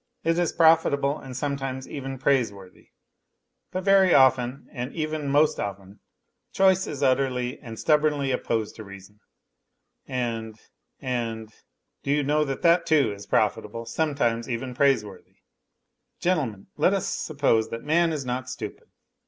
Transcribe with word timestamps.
It 0.23 0.39
is 0.39 0.51
profitable 0.51 1.19
and 1.19 1.37
sometimes 1.37 1.87
even 1.87 2.17
praiseworthy. 2.17 2.89
But 3.69 3.83
very 3.83 4.15
often, 4.15 4.67
and 4.71 4.91
even 4.95 5.29
most 5.29 5.59
often, 5.59 5.99
choice 6.53 6.87
is 6.87 7.03
utterly 7.03 7.59
and 7.59 7.77
72 7.79 7.85
NOTES 7.85 7.85
FROM 7.85 7.91
UNDERGROUND 7.91 8.19
stubbornly 8.31 8.31
opposed 8.71 8.75
to 8.77 8.83
reason... 8.83 9.19
and... 10.07 10.59
and... 11.01 11.49
do 12.01 12.09
you 12.09 12.23
know 12.23 12.43
that 12.45 12.63
that, 12.63 12.87
too, 12.87 13.11
is 13.13 13.27
profitable, 13.27 13.85
sometimes 13.85 14.49
even 14.49 14.73
praise 14.73 15.05
worthy? 15.05 15.35
Gentlemen, 16.19 16.65
let 16.77 16.95
us 16.95 17.07
suppose 17.07 17.69
that 17.69 17.83
man 17.83 18.11
is 18.11 18.25
not 18.25 18.49
stupid. 18.49 18.87